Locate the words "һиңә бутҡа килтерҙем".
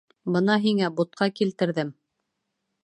0.63-1.95